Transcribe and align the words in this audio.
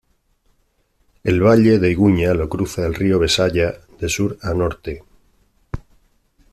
El 1.23 1.41
valle 1.43 1.77
de 1.77 1.91
Iguña 1.91 2.33
lo 2.33 2.49
cruza 2.49 2.87
el 2.87 2.95
río 2.95 3.19
Besaya 3.19 3.75
de 3.99 4.09
sur 4.09 4.39
a 4.41 4.51
norte. 4.51 5.03